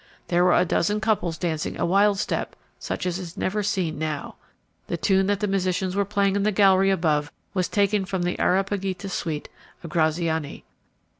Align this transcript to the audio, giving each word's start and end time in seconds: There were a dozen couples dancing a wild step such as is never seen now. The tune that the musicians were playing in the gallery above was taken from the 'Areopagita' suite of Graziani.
There 0.29 0.43
were 0.43 0.55
a 0.57 0.65
dozen 0.65 0.99
couples 0.99 1.37
dancing 1.37 1.77
a 1.79 1.85
wild 1.85 2.17
step 2.17 2.55
such 2.79 3.05
as 3.05 3.19
is 3.19 3.37
never 3.37 3.61
seen 3.61 3.99
now. 3.99 4.33
The 4.87 4.97
tune 4.97 5.27
that 5.27 5.41
the 5.41 5.47
musicians 5.47 5.95
were 5.95 6.05
playing 6.05 6.35
in 6.35 6.41
the 6.41 6.51
gallery 6.51 6.89
above 6.89 7.31
was 7.53 7.67
taken 7.67 8.05
from 8.05 8.23
the 8.23 8.35
'Areopagita' 8.39 9.09
suite 9.11 9.47
of 9.83 9.91
Graziani. 9.91 10.65